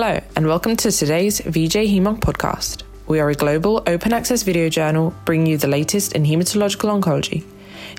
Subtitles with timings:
[0.00, 2.84] Hello, and welcome to today's VJ Hemonc podcast.
[3.08, 7.42] We are a global open access video journal bringing you the latest in hematological oncology.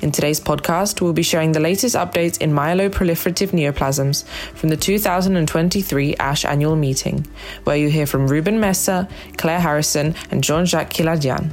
[0.01, 4.23] In today's podcast, we'll be sharing the latest updates in myeloproliferative neoplasms
[4.55, 7.27] from the 2023 ASH annual meeting,
[7.65, 11.51] where you hear from Ruben Mesa, Claire Harrison, and Jean Jacques Kiladjian.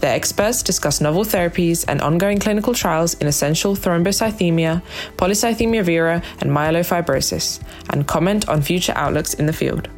[0.00, 4.82] The experts discuss novel therapies and ongoing clinical trials in essential thrombocythemia,
[5.16, 7.60] polycythemia vera, and myelofibrosis,
[7.90, 9.88] and comment on future outlooks in the field.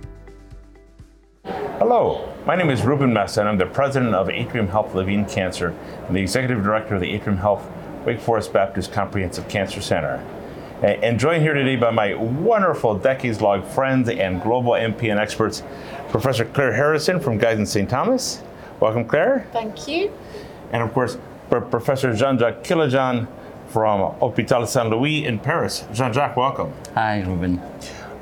[1.79, 5.75] Hello, my name is Ruben Mesa, and I'm the president of Atrium Health Levine Cancer
[6.07, 7.69] and the executive director of the Atrium Health
[8.05, 10.25] Wake Forest Baptist Comprehensive Cancer Center.
[10.83, 15.63] And joined here today by my wonderful decades long friends and global MPN experts,
[16.11, 17.89] Professor Claire Harrison from Guy's and St.
[17.89, 18.43] Thomas,
[18.79, 19.47] Welcome, Claire.
[19.53, 20.13] Thank you.
[20.73, 21.17] And of course,
[21.49, 23.27] Professor Jean-Jacques Kiladjian
[23.69, 25.87] from Hôpital Saint-Louis in Paris.
[25.95, 26.73] Jean-Jacques, welcome.
[26.95, 27.57] Hi, Ruben.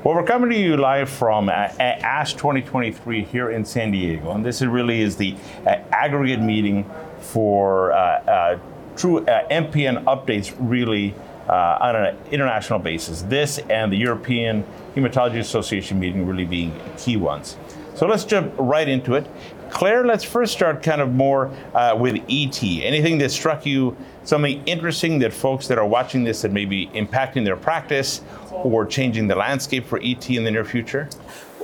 [0.03, 4.45] Well, we're coming to you live from uh, ASH 2023 here in San Diego, and
[4.45, 5.35] this really is the
[5.65, 8.59] uh, aggregate meeting for uh, uh
[8.95, 11.13] true uh, MPN updates, really
[11.49, 13.23] uh, on an international basis.
[13.23, 14.63] This and the European
[14.95, 17.57] Hematology Association meeting really being key ones.
[17.95, 19.25] So let's jump right into it.
[19.69, 22.63] Claire, let's first start kind of more uh, with ET.
[22.63, 26.87] Anything that struck you, something interesting that folks that are watching this that may be
[26.87, 31.09] impacting their practice or changing the landscape for ET in the near future?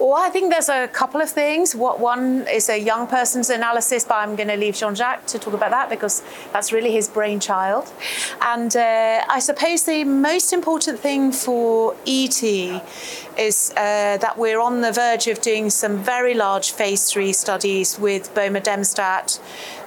[0.01, 1.75] Well, I think there's a couple of things.
[1.75, 5.53] What one is a young person's analysis, but I'm going to leave Jean-Jacques to talk
[5.53, 7.87] about that because that's really his brainchild.
[8.41, 12.41] And uh, I suppose the most important thing for ET
[13.37, 17.99] is uh, that we're on the verge of doing some very large phase three studies
[17.99, 19.39] with bomedemstat,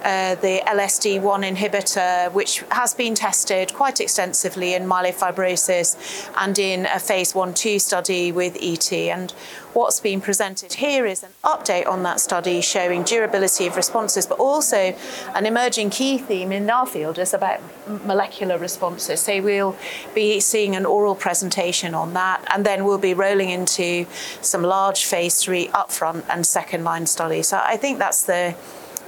[0.05, 6.99] uh, the LSD1 inhibitor, which has been tested quite extensively in myelofibrosis and in a
[6.99, 8.93] phase one two study with ET.
[8.93, 9.33] And
[9.73, 14.39] what's been presented here is an update on that study showing durability of responses, but
[14.39, 14.95] also
[15.35, 17.61] an emerging key theme in our field is about
[18.05, 19.21] molecular responses.
[19.21, 19.77] So we'll
[20.15, 24.07] be seeing an oral presentation on that, and then we'll be rolling into
[24.43, 27.49] some large phase three upfront and second line studies.
[27.49, 28.55] So I think that's the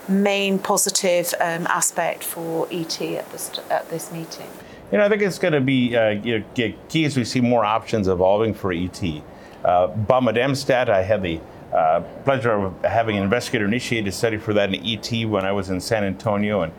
[0.09, 4.49] main positive um, aspect for ET at this, at this meeting.
[4.93, 7.41] You know, I think it's going to be uh, you know, key as we see
[7.41, 9.03] more options evolving for ET.
[9.65, 11.41] Uh, bomedemstat, I had the
[11.73, 15.81] uh, pleasure of having an investigator-initiated study for that in ET when I was in
[15.81, 16.73] San Antonio, and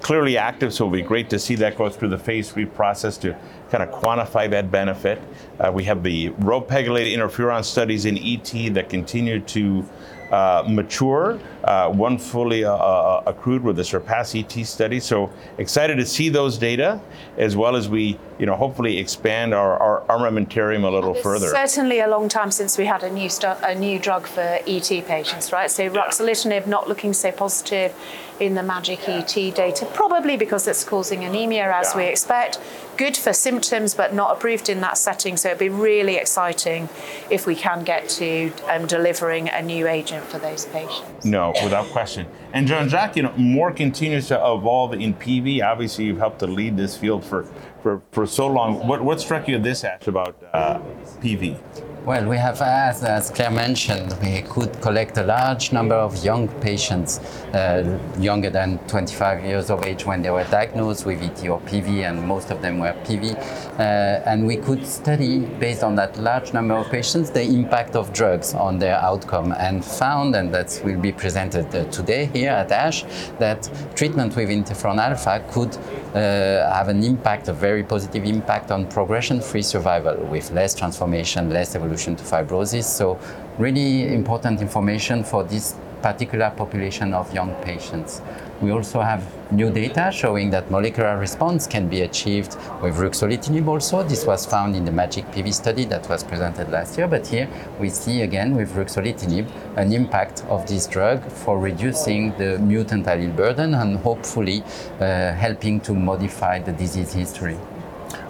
[0.00, 3.18] clearly active, so it'll be great to see that go through the phase three process
[3.18, 3.36] to
[3.70, 5.20] kind of quantify that benefit.
[5.58, 9.86] Uh, we have the ropegylated interferon studies in ET that continue to
[10.30, 15.00] uh, mature, uh, one fully uh, uh, accrued with the Surpass ET study.
[15.00, 17.00] So excited to see those data,
[17.36, 21.48] as well as we, you know, hopefully expand our, our armamentarium a little further.
[21.48, 24.88] Certainly, a long time since we had a new stu- a new drug for ET
[25.06, 25.70] patients, right?
[25.70, 27.94] So ruxolitinib not looking so positive
[28.40, 31.96] in the MAJIC ET data, probably because it's causing anemia as yeah.
[31.98, 32.58] we expect.
[33.00, 35.38] Good for symptoms, but not approved in that setting.
[35.38, 36.90] So it'd be really exciting
[37.30, 41.24] if we can get to um, delivering a new agent for those patients.
[41.24, 42.26] No, without question.
[42.52, 45.62] And Jean-Jacques, you know, more continues to evolve in PV.
[45.62, 47.44] Obviously, you've helped to lead this field for,
[47.82, 48.86] for, for so long.
[48.86, 50.80] What, what struck you this ASH about uh,
[51.22, 51.58] PV?
[52.06, 56.48] Well, we have, as, as Claire mentioned, we could collect a large number of young
[56.48, 57.18] patients,
[57.52, 62.08] uh, younger than 25 years of age when they were diagnosed with ET or PV,
[62.08, 63.36] and most of them were PV.
[63.78, 63.82] Uh,
[64.24, 68.54] and we could study, based on that large number of patients, the impact of drugs
[68.54, 73.04] on their outcome, and found, and that will be presented uh, today here at ASH,
[73.38, 75.76] that treatment with interferon alpha could
[76.16, 81.76] uh, have an impact, a very positive impact on progression-free survival with less transformation, less
[81.76, 82.84] evolution to fibrosis.
[82.84, 83.18] So
[83.58, 88.22] really important information for this particular population of young patients.
[88.60, 94.02] We also have new data showing that molecular response can be achieved with ruxolitinib also.
[94.02, 97.48] This was found in the MAJIC PV study that was presented last year, but here
[97.78, 99.46] we see again with ruxolitinib
[99.76, 104.62] an impact of this drug for reducing the mutant allele burden and hopefully
[105.00, 107.58] uh, helping to modify the disease history.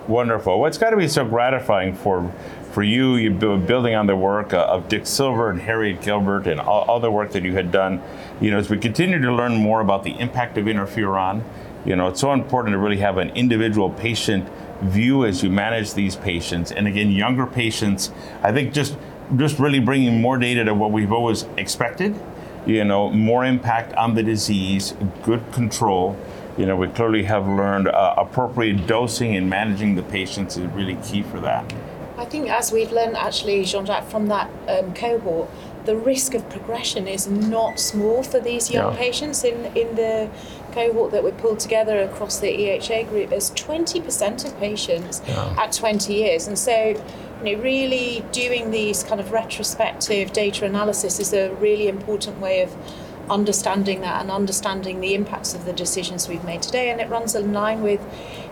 [0.06, 0.58] Wonderful.
[0.58, 2.32] What's got to be so gratifying for
[2.72, 6.60] for you, you building on the work uh, of Dick Silver and Harriet Gilbert and
[6.60, 8.00] all, all, the work that you had done.
[8.40, 11.42] You know, as we continue to learn more about the impact of interferon,
[11.84, 14.48] you know, it's so important to really have an individual patient
[14.82, 16.70] view as you manage these patients.
[16.70, 18.12] And again, younger patients,
[18.42, 18.96] I think just
[19.36, 22.18] just really bringing more data to what we've always expected.
[22.66, 26.16] You know, more impact on the disease, good control.
[26.58, 30.96] You know, we clearly have learned uh, appropriate dosing and managing the patients is really
[30.96, 31.72] key for that.
[32.20, 35.48] I think as we've learned actually, Jean-Jacques, from that um, cohort,
[35.86, 38.98] the risk of progression is not small for these young Yeah.
[38.98, 39.42] patients.
[39.42, 40.28] In, in the
[40.72, 45.54] cohort that we pulled together across the EHA group, there's 20% of patients Yeah.
[45.58, 46.46] at 20 years.
[46.46, 46.74] And so,
[47.42, 52.60] you know, really doing these kind of retrospective data analysis is a really important way
[52.60, 52.70] of
[53.30, 56.90] understanding that and understanding the impacts of the decisions we've made today.
[56.90, 58.00] And it runs in line with,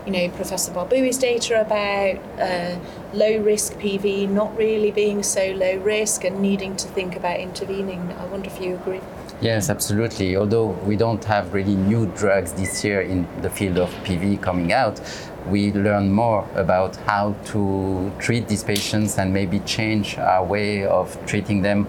[0.06, 2.78] you know, Professor Barbui's data about uh,
[3.12, 8.12] low risk PV not really being so low risk and needing to think about intervening.
[8.12, 9.00] I wonder if you agree.
[9.40, 10.36] Yes, absolutely.
[10.36, 14.72] Although we don't have really new drugs this year in the field of PV coming
[14.72, 15.00] out,
[15.48, 21.16] we learn more about how to treat these patients and maybe change our way of
[21.26, 21.86] treating them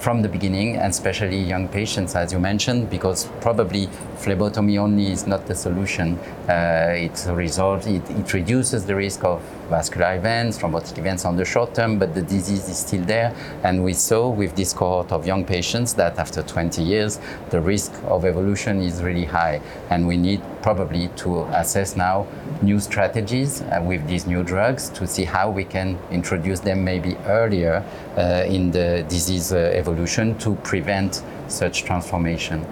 [0.00, 3.86] from the beginning, and especially young patients, as you mentioned, because probably
[4.16, 6.18] phlebotomy only is not the solution.
[6.48, 11.44] Uh, it resolves, it, it reduces the risk of vascular events, thrombotic events on the
[11.44, 13.34] short term, but the disease is still there.
[13.62, 17.20] And we saw with this cohort of young patients that after 20 years,
[17.50, 19.60] the risk of evolution is really high.
[19.90, 22.26] And we need probably to assess now
[22.62, 27.16] new strategies uh, with these new drugs to see how we can introduce them maybe
[27.26, 27.84] earlier
[28.16, 32.64] uh, in the disease uh, evolution to prevent such transformation.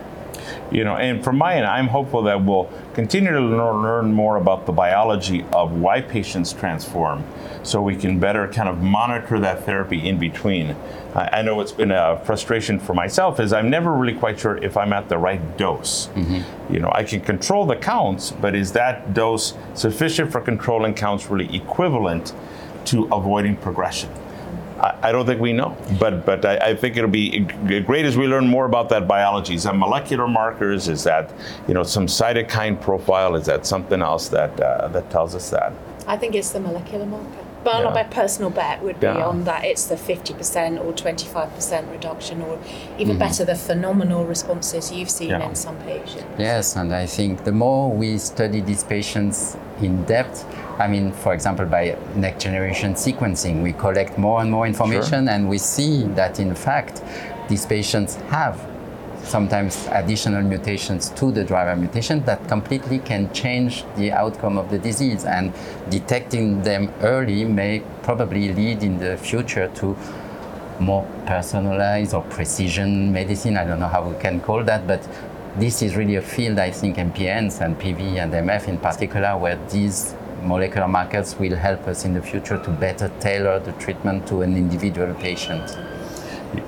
[0.71, 4.67] You know, and from my end, I'm hopeful that we'll continue to learn, more about
[4.67, 7.25] the biology of why patients transform
[7.63, 10.75] so we can better kind of monitor that therapy in between.
[11.15, 14.57] I, I know it's been a frustration for myself is I'm never really quite sure
[14.59, 16.09] if I'm at the right dose.
[16.15, 16.73] Mm-hmm.
[16.73, 21.29] You know, I can control the counts, but is that dose sufficient for controlling counts
[21.29, 22.35] really equivalent
[22.87, 24.11] to avoiding progression?
[24.81, 27.41] I I don't think we know, but but I, I think it'll be
[27.87, 29.55] great as we learn more about that biology.
[29.55, 30.89] Is that molecular markers?
[30.89, 31.31] Is that
[31.67, 33.35] you know some cytokine profile?
[33.37, 35.73] Is that something else that uh, that tells us that?
[36.07, 37.45] I think it's the molecular marker.
[37.65, 37.91] But Yeah.
[37.93, 39.27] my personal bet would be Yeah.
[39.31, 42.57] on that it's the 50% or 25% reduction, or
[42.99, 45.49] even better, the phenomenal responses you've seen Yeah.
[45.49, 46.25] in some patients.
[46.39, 50.45] Yes, and I think the more we study these patients in depth,
[50.79, 55.49] I mean, for example, by next generation sequencing, we collect more and more information and
[55.49, 57.03] we see that in fact,
[57.49, 58.65] these patients have
[59.25, 64.79] sometimes additional mutations to the driver mutation that completely can change the outcome of the
[64.79, 65.25] disease.
[65.25, 65.53] And
[65.91, 69.97] detecting them early may probably lead in the future to
[70.81, 73.57] more personalized or precision medicine.
[73.57, 75.07] I don't know how we can call that, but
[75.57, 79.59] this is really a field, I think, MPNs and PV and MF in particular, where
[79.71, 84.43] these molecular markers will help us in the future to better tailor the treatment to
[84.43, 85.79] an individual patient.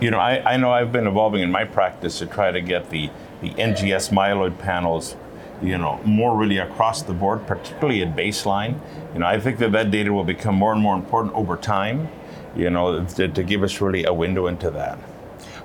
[0.01, 2.91] You know, I, I know I've been evolving in my practice to try to get
[2.91, 5.17] the the NGS myeloid panels,
[5.63, 8.79] you know, more really across the board, particularly at baseline.
[9.15, 12.09] You know, I think that that data will become more and more important over time.
[12.57, 14.99] You know, to, to give us really a window into that.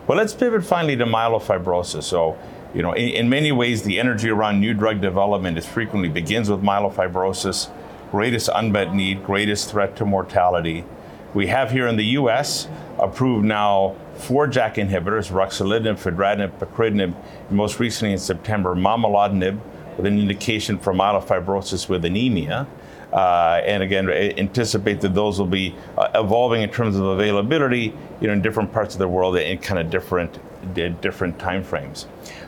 [0.05, 2.03] Well, let's pivot finally to myelofibrosis.
[2.03, 2.37] So,
[2.75, 6.47] you know, in, in many ways, the energy around new drug development is frequently begins
[6.47, 7.71] with myelofibrosis,
[8.15, 10.85] greatest unmet need, greatest threat to mortality.
[11.33, 12.69] We have here in the U.S.
[12.97, 17.13] approved now four JAK inhibitors: ruxolitinib, fedratinib, pacritinib,
[17.50, 19.59] and most recently in September, momelotinib,
[19.97, 22.65] with an indication for myelofibrosis with anemia.
[23.12, 28.27] Uh, and again, anticipate that those will be uh, evolving in terms of availability, you
[28.27, 30.39] know, in different parts of the world in kind of different,
[30.74, 32.05] di- different timeframes.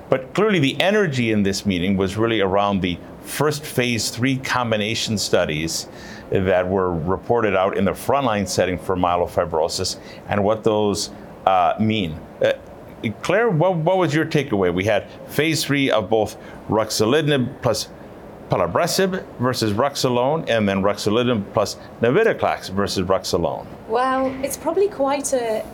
[0.07, 2.97] But clearly, the energy in this meeting was really around the
[3.27, 5.87] first phase three combination studies
[6.29, 11.09] that were reported out in the frontline setting for myelofibrosis and what those
[11.45, 12.19] uh, mean.
[12.41, 12.53] Uh,
[13.21, 14.73] Claire, what, what was your takeaway?
[14.73, 17.89] We had phase three of both ruxolitinib plus
[18.49, 23.67] pelabresib versus rux alone, and then ruxolitinib plus navitoclax versus rux alone.
[23.87, 25.65] Well, it's probably quite a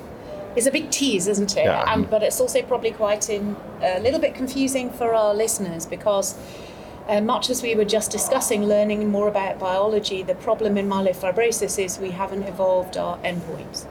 [0.55, 1.65] it's a big tease, isn't it?
[1.65, 1.91] Yeah.
[1.91, 6.37] And, but it's also probably quite in, a little bit confusing for our listeners because
[7.07, 11.83] uh, much as we were just discussing learning more about biology, the problem in myelofibrosis
[11.83, 13.85] is we haven't evolved our endpoints.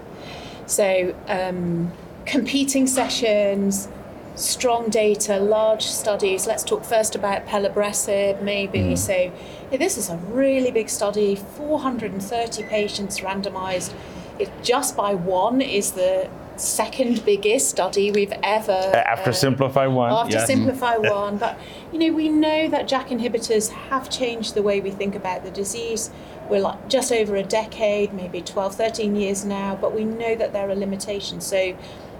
[0.66, 1.92] So um,
[2.25, 3.88] competing sessions,
[4.35, 6.47] strong data, large studies.
[6.47, 8.97] Let's talk first about pelabresib, maybe.
[8.97, 9.33] So
[9.71, 13.92] yeah, this is a really big study, 430 patients randomized.
[14.38, 20.12] It just by one is the second biggest study we've ever After uh, Simplify One,
[20.12, 20.47] after yes.
[20.47, 21.38] Simplify One.
[21.38, 21.59] But
[21.92, 25.50] you know, we know that JAK inhibitors have changed the way we think about the
[25.50, 26.11] disease.
[26.49, 30.52] We're like just over a decade, maybe 12, 13 years now, but we know that
[30.52, 31.47] there are limitations.
[31.47, 31.76] So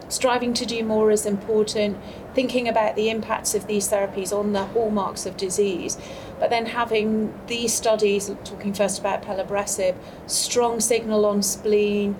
[0.09, 1.99] striving to do more is important,
[2.35, 5.99] thinking about the impacts of these therapies on the hallmarks of disease.
[6.39, 9.95] but then having these studies, talking first about pelabresib,
[10.27, 12.17] strong signal on spleen,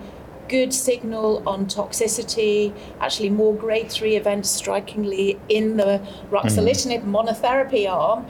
[0.53, 5.99] good signal on toxicity, actually more grade three events strikingly in the
[6.31, 8.27] ruxolitinib monotherapy arm,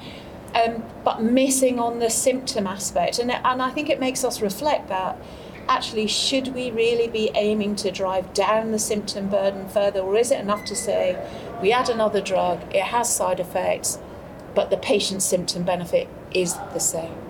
[0.55, 3.19] um, but missing on the symptom aspect.
[3.19, 5.17] And, and I think it makes us reflect that
[5.69, 10.31] actually, should we really be aiming to drive down the symptom burden further, or is
[10.31, 11.17] it enough to say
[11.61, 13.99] we add another drug, it has side effects,
[14.55, 17.22] but the patient's symptom benefit is the same?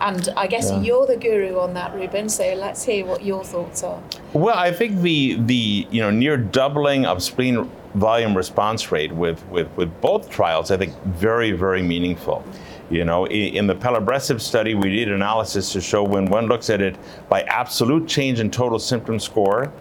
[0.00, 0.80] And I guess Yeah.
[0.80, 2.28] you're the guru on that, Ruben.
[2.28, 4.00] So let's hear what your thoughts are.
[4.32, 9.44] Well, I think the the you know near doubling of spleen volume response rate with
[9.50, 12.42] with with both trials, I think very very meaningful.
[12.90, 16.80] You know, in, the pelabresib study, we did analysis to show when one looks at
[16.80, 16.96] it
[17.28, 19.72] by absolute change in total symptom score,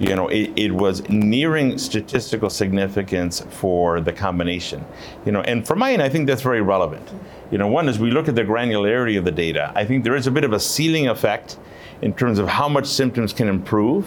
[0.00, 4.84] you know, it, it was nearing statistical significance for the combination.
[5.24, 7.08] You know, and for mine, I think that's very relevant.
[7.52, 9.72] You know, one is we look at the granularity of the data.
[9.76, 11.58] I think there is a bit of a ceiling effect
[12.02, 14.06] in terms of how much symptoms can improve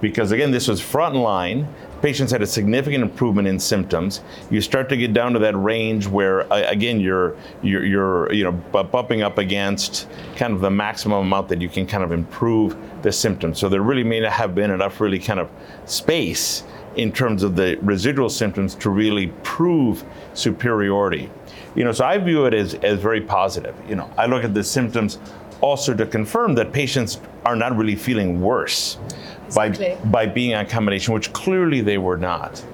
[0.00, 1.66] because again this was front line
[2.02, 4.20] patients had a significant improvement in symptoms.
[4.50, 8.52] You start to get down to that range where again you're you're, you're you know
[8.52, 13.12] bumping up against kind of the maximum amount that you can kind of improve the
[13.12, 13.58] symptoms.
[13.58, 15.50] So there really may not have been enough really kind of
[15.84, 16.64] space
[16.96, 21.30] in terms of the residual symptoms to really prove superiority.
[21.74, 23.74] You know so i view it as, as very positive.
[23.88, 25.18] You know i look at the symptoms
[25.60, 28.98] also to confirm that patients are not really feeling worse
[29.46, 29.96] Exactly.
[30.04, 32.64] by, by being on combination, which clearly they were not.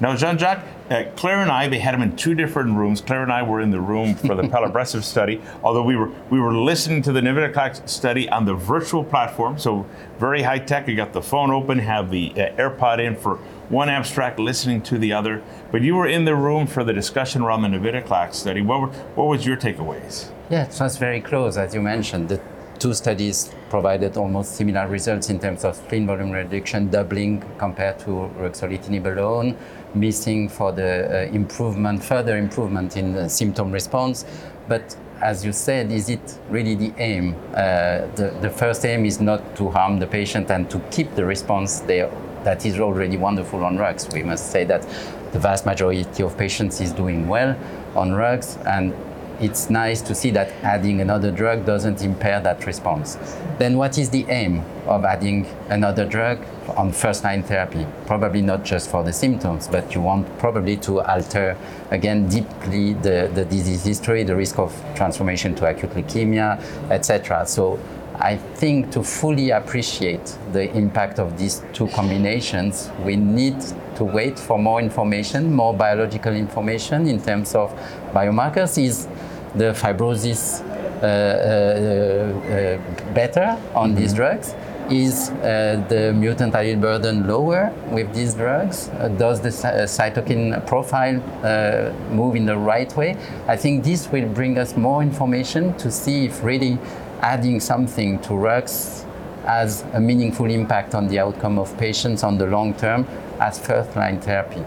[0.00, 3.00] Now, Jean Jacques, uh, Claire and I, they had them in two different rooms.
[3.00, 6.40] Claire and I were in the room for the pelabresib study, although we were we
[6.40, 9.86] were listening to the navitoclax study on the virtual platform, so
[10.18, 10.88] very high tech.
[10.88, 13.36] You got the phone open, have the uh, AirPod in for
[13.68, 15.40] one abstract, listening to the other.
[15.70, 18.60] But you were in the room for the discussion around the navitoclax study.
[18.60, 20.30] What were, what was your takeaways?
[20.50, 22.28] Yeah, it was very close, as you mentioned.
[22.28, 22.40] The
[22.82, 28.28] two studies provided almost similar results in terms of spleen volume reduction, doubling compared to
[28.40, 29.56] ruxolitinib alone,
[29.94, 34.24] missing for the uh, improvement, further improvement in symptom response.
[34.66, 37.36] But as you said, is it really the aim?
[37.54, 41.24] Uh, the, the first aim is not to harm the patient and to keep the
[41.24, 42.10] response there.
[42.42, 44.08] That is already wonderful on RUX.
[44.12, 44.82] We must say that
[45.30, 47.56] the vast majority of patients is doing well
[47.94, 48.92] on RUX, and
[49.40, 53.16] it's nice to see that adding another drug doesn't impair that response.
[53.58, 56.44] Then what is the aim of adding another drug
[56.76, 57.86] on first line therapy?
[58.06, 61.56] Probably not just for the symptoms, but you want probably to alter
[61.90, 66.60] again deeply the, the disease history, the risk of transformation to acute leukemia,
[66.90, 67.46] etc.
[67.46, 67.78] So
[68.16, 73.56] I think to fully appreciate the impact of these two combinations, we need
[73.96, 77.72] to wait for more information, more biological information in terms of
[78.12, 78.82] biomarkers.
[78.82, 79.06] Is
[79.54, 80.62] the fibrosis
[81.02, 84.54] uh, uh, uh, better on these drugs?
[84.90, 88.88] Is uh, the mutant allele burden lower with these drugs?
[88.88, 93.16] Uh, does the uh, cytokine profile uh, move in the right way?
[93.46, 96.78] I think this will bring us more information to see if really
[97.20, 99.06] adding something to RUX
[99.44, 103.06] has a meaningful impact on the outcome of patients on the long term
[103.42, 104.64] as first line therapy.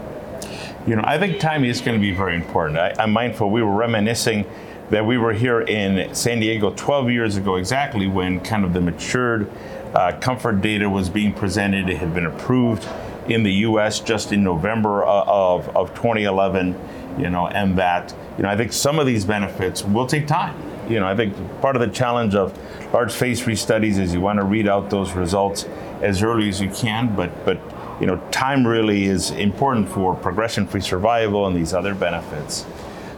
[0.86, 2.78] You know, I think time is going to be very important.
[2.78, 4.44] I, I'm mindful we were reminiscing
[4.90, 8.80] that we were here in San Diego 12 years ago exactly when kind of the
[8.80, 9.50] matured
[9.94, 11.88] uh, COMFORT data was being presented.
[11.88, 12.86] It had been approved
[13.28, 16.78] in the US just in November uh, of, of 2011,
[17.18, 20.54] you know, and that, you know, I think some of these benefits will take time.
[20.88, 22.56] You know, I think part of the challenge of
[22.92, 25.64] large phase three studies is you want to read out those results
[26.02, 27.58] as early as you can, but, but
[28.00, 32.66] you know, time really is important for progression-free survival and these other benefits.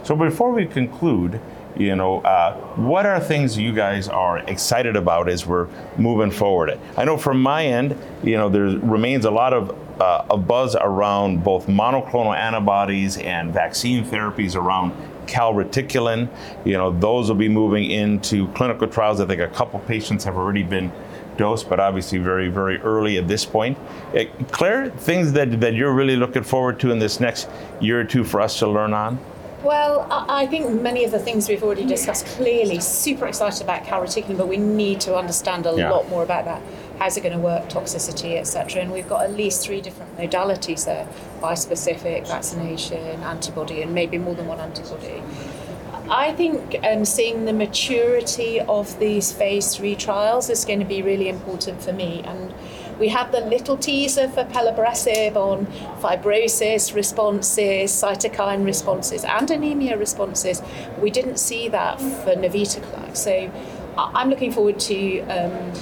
[0.03, 1.39] So before we conclude,
[1.77, 5.67] you know, uh, what are things you guys are excited about as we're
[5.97, 6.79] moving forward?
[6.97, 9.69] I know from my end, you know, there remains a lot of,
[10.01, 14.93] uh, of buzz around both monoclonal antibodies and vaccine therapies around
[15.27, 16.27] calreticulin.
[16.65, 19.21] You know, those will be moving into clinical trials.
[19.21, 20.91] I think a couple patients have already been
[21.39, 23.77] dosed, but obviously very, very early at this point.
[24.15, 28.03] Uh, Claire, things that, that you're really looking forward to in this next year or
[28.03, 29.17] two for us to learn on?
[29.63, 33.83] Well, I I think many of the things we've already discussed clearly super excited about
[33.83, 35.91] calreticulin, but we need to understand a Yeah.
[35.91, 36.61] lot more about that.
[36.99, 38.81] How's it going to work, toxicity, etc.
[38.83, 41.05] And we've got at least three different modalities there:
[41.41, 43.03] bispecific, vaccination,
[43.33, 45.21] antibody, and maybe more than one antibody.
[46.11, 51.03] I think um, seeing the maturity of these phase three trials is going to be
[51.03, 52.23] really important for me.
[52.25, 52.51] And
[52.99, 55.67] we had the little teaser for pelabresib on
[56.01, 60.63] fibrosis responses, cytokine responses, and anemia responses.
[60.99, 63.17] We didn't see that for navitoclax.
[63.17, 63.51] So
[63.95, 65.73] I'm looking forward to um,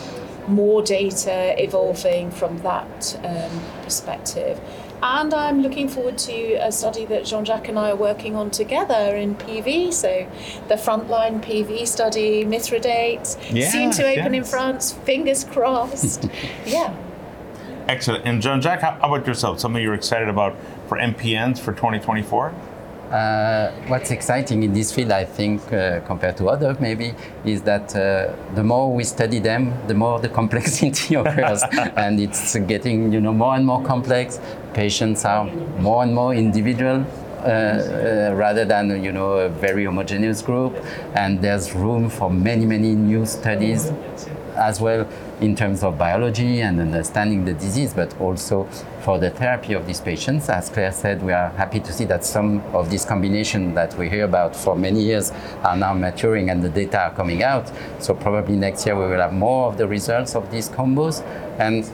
[0.47, 4.59] more data evolving from that um, perspective.
[5.01, 8.49] And I'm looking forward to a study that Jean Jacques and I are working on
[8.49, 9.93] together in PV.
[9.93, 10.27] So,
[10.67, 14.43] the frontline PV study, Mithridate, Yes, soon to open in.
[14.43, 16.27] France, fingers crossed.
[16.65, 16.95] yeah.
[17.87, 18.25] Excellent.
[18.25, 19.59] And Jean Jacques, how how about yourself?
[19.59, 20.55] Something you're excited about
[20.87, 22.53] for MPNs for 2024?
[23.09, 27.13] Uh, what's exciting in this field, I think, uh, compared to other maybe,
[27.45, 31.63] is that uh, the more we study them, the more the complexity occurs,
[31.95, 34.41] and it's getting you know more and more complex.
[34.77, 35.45] Patients are
[35.79, 37.03] more and more individual.
[37.37, 40.75] Uh, uh, rather than you know a very homogeneous group,
[41.15, 43.91] and there's room for many many new studies
[44.55, 45.07] as well
[45.39, 48.65] in terms of biology and understanding the disease, but also
[49.01, 50.49] for the therapy of these patients.
[50.49, 54.09] As Claire said, we are happy to see that some of these combinations that we
[54.09, 55.31] hear about for many years
[55.63, 57.71] are now maturing and the data are coming out.
[57.99, 61.23] So probably next year we will have more of the results of these combos.
[61.59, 61.89] And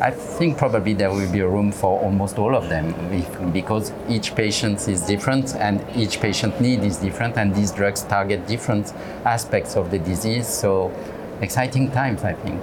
[0.00, 3.92] I think probably there will be a room for almost all of them if- because
[4.08, 8.92] each patient is different and each patient need is different and these drugs target different
[9.24, 10.46] aspects of the disease.
[10.46, 10.92] So
[11.40, 12.62] exciting times, I think.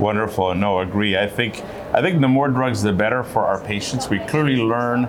[0.00, 0.54] Wonderful.
[0.54, 1.16] No, agree.
[1.16, 4.10] I think I think the more drugs, the better for our patients.
[4.10, 5.08] We clearly learn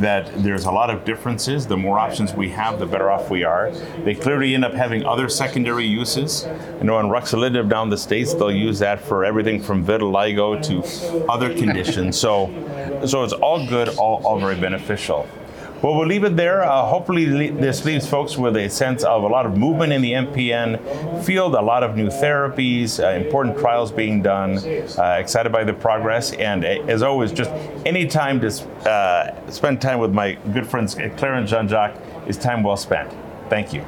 [0.00, 1.66] that there's a lot of differences.
[1.66, 3.72] The more options we have, the better off we are.
[4.04, 6.46] They clearly end up having other secondary uses.
[6.78, 11.28] You know, in ruxolitinib down the states, they'll use that for everything from vitiligo to
[11.28, 12.16] other conditions.
[12.16, 12.46] So,
[13.06, 15.28] so it's all good, all, all very beneficial.
[15.82, 16.62] Well, we'll leave it there.
[16.62, 20.12] Uh, hopefully, this leaves folks with a sense of a lot of movement in the
[20.12, 24.58] MPN field, a lot of new therapies, uh, important trials being done.
[24.58, 27.50] Uh, excited by the progress, and uh, as always, just
[27.86, 28.48] any time to
[28.88, 31.96] uh, spend time with my good friends Claire and Jean Jacques
[32.26, 33.10] is time well spent.
[33.48, 33.82] Thank you.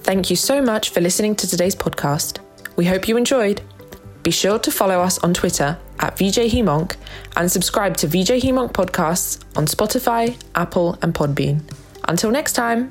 [0.00, 2.40] Thank you so much for listening to today's podcast.
[2.76, 3.62] We hope you enjoyed.
[4.24, 6.96] Be sure to follow us on Twitter at VJHemOnc
[7.36, 11.60] and subscribe to VJ HemOnc podcasts on Spotify, Apple, and Podbean.
[12.08, 12.90] Until next time.